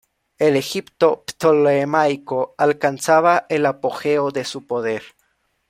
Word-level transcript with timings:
El 0.39 0.55
Egipto 0.55 1.23
ptolemaico 1.27 2.55
alcanzaba 2.57 3.45
el 3.49 3.67
apogeo 3.67 4.31
de 4.31 4.45
su 4.45 4.65
poder. 4.65 5.03